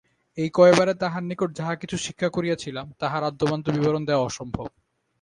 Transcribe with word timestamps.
এই 0.37 0.49
কয়বারে 0.53 0.93
তাঁহার 0.93 1.23
নিকট 1.23 1.49
যাহা 1.55 1.73
কিছু 1.75 1.95
শিক্ষা 1.97 2.29
করিয়াছিলাম, 2.29 2.85
তাহার 2.99 3.21
আদ্যোপান্ত 3.23 3.65
বিবরণ 3.75 4.03
দেওয়া 4.05 4.25
অসম্ভব। 4.25 4.65